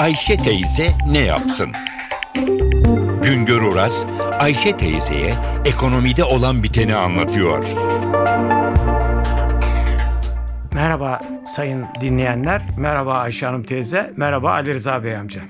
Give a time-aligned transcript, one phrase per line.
[0.00, 1.70] Ayşe teyze ne yapsın?
[3.22, 4.06] Güngör Oras,
[4.38, 5.32] Ayşe teyzeye
[5.64, 7.64] ekonomide olan biteni anlatıyor.
[10.74, 15.40] Merhaba sayın dinleyenler, merhaba Ayşe Hanım teyze, merhaba Ali Rıza Bey amca.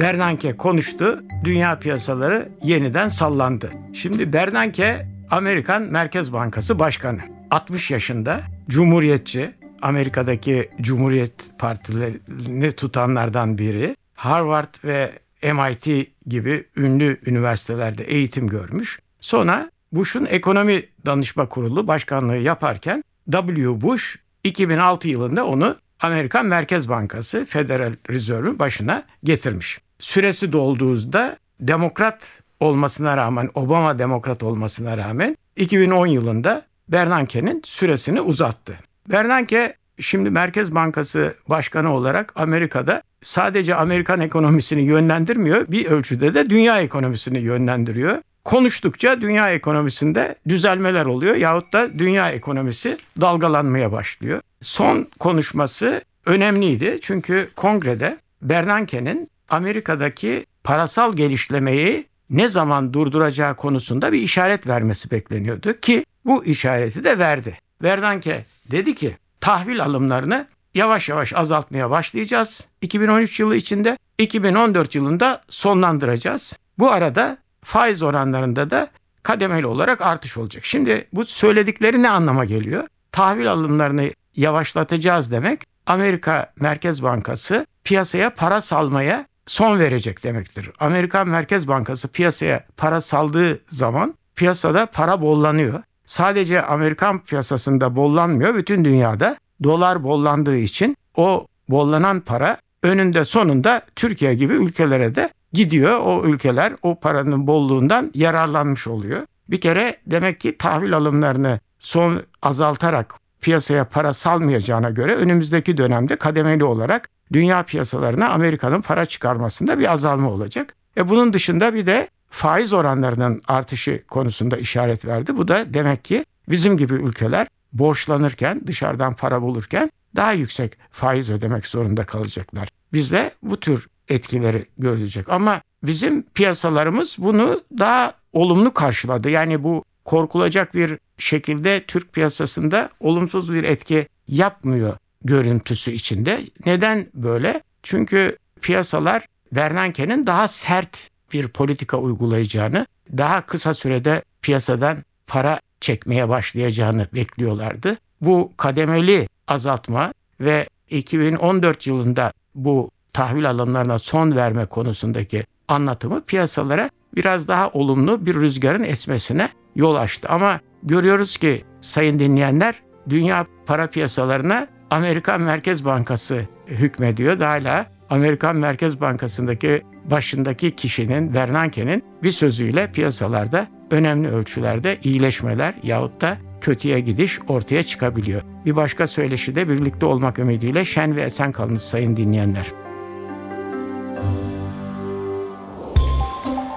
[0.00, 3.70] Bernanke konuştu, dünya piyasaları yeniden sallandı.
[3.94, 7.20] Şimdi Bernanke Amerikan Merkez Bankası Başkanı.
[7.50, 13.96] 60 yaşında, cumhuriyetçi, Amerika'daki Cumhuriyet Partilerini tutanlardan biri.
[14.14, 18.98] Harvard ve MIT gibi ünlü üniversitelerde eğitim görmüş.
[19.20, 23.80] Sonra Bush'un ekonomi danışma kurulu başkanlığı yaparken W.
[23.80, 29.78] Bush 2006 yılında onu Amerikan Merkez Bankası Federal Reserve'ün başına getirmiş.
[29.98, 38.78] Süresi dolduğunda demokrat olmasına rağmen Obama demokrat olmasına rağmen 2010 yılında Bernanke'nin süresini uzattı.
[39.10, 46.80] Bernanke şimdi Merkez Bankası Başkanı olarak Amerika'da sadece Amerikan ekonomisini yönlendirmiyor, bir ölçüde de dünya
[46.80, 48.18] ekonomisini yönlendiriyor.
[48.44, 54.40] Konuştukça dünya ekonomisinde düzelmeler oluyor yahut da dünya ekonomisi dalgalanmaya başlıyor.
[54.60, 64.66] Son konuşması önemliydi çünkü kongrede Bernanke'nin Amerika'daki parasal gelişlemeyi ne zaman durduracağı konusunda bir işaret
[64.66, 67.58] vermesi bekleniyordu ki bu işareti de verdi.
[67.82, 72.68] Bernanke dedi ki tahvil alımlarını yavaş yavaş azaltmaya başlayacağız.
[72.82, 76.58] 2013 yılı içinde 2014 yılında sonlandıracağız.
[76.78, 78.90] Bu arada faiz oranlarında da
[79.22, 80.64] kademeli olarak artış olacak.
[80.64, 82.86] Şimdi bu söyledikleri ne anlama geliyor?
[83.12, 90.70] Tahvil alımlarını yavaşlatacağız demek Amerika Merkez Bankası piyasaya para salmaya son verecek demektir.
[90.80, 95.82] Amerikan Merkez Bankası piyasaya para saldığı zaman piyasada para bollanıyor.
[96.06, 104.34] Sadece Amerikan piyasasında bollanmıyor, bütün dünyada dolar bollandığı için o bollanan para önünde sonunda Türkiye
[104.34, 106.00] gibi ülkelere de gidiyor.
[106.00, 109.20] O ülkeler o paranın bolluğundan yararlanmış oluyor.
[109.48, 116.64] Bir kere demek ki tahvil alımlarını son azaltarak piyasaya para salmayacağına göre önümüzdeki dönemde kademeli
[116.64, 120.74] olarak dünya piyasalarına Amerika'nın para çıkarmasında bir azalma olacak.
[120.96, 125.36] E bunun dışında bir de faiz oranlarının artışı konusunda işaret verdi.
[125.36, 131.66] Bu da demek ki bizim gibi ülkeler borçlanırken, dışarıdan para bulurken daha yüksek faiz ödemek
[131.66, 132.68] zorunda kalacaklar.
[132.92, 135.28] Bizde bu tür etkileri görülecek.
[135.28, 139.30] Ama bizim piyasalarımız bunu daha olumlu karşıladı.
[139.30, 146.40] Yani bu korkulacak bir şekilde Türk piyasasında olumsuz bir etki yapmıyor görüntüsü içinde.
[146.66, 147.62] Neden böyle?
[147.82, 157.06] Çünkü piyasalar Bernanke'nin daha sert bir politika uygulayacağını, daha kısa sürede piyasadan para çekmeye başlayacağını
[157.14, 157.96] bekliyorlardı.
[158.20, 167.48] Bu kademeli azaltma ve 2014 yılında bu tahvil alımlarına son verme konusundaki anlatımı piyasalara biraz
[167.48, 170.28] daha olumlu bir rüzgarın esmesine yol açtı.
[170.28, 172.74] Ama görüyoruz ki sayın dinleyenler
[173.08, 177.38] dünya para piyasalarına Amerikan Merkez Bankası hükmediyor.
[177.38, 186.38] Hala Amerikan Merkez Bankası'ndaki başındaki kişinin Bernanke'nin bir sözüyle piyasalarda önemli ölçülerde iyileşmeler yahut da
[186.60, 188.42] kötüye gidiş ortaya çıkabiliyor.
[188.64, 192.66] Bir başka söyleşi de birlikte olmak ümidiyle şen ve esen kalınız sayın dinleyenler.